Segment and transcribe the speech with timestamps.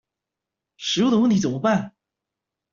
[0.77, 1.93] 食物的問題怎麼辦？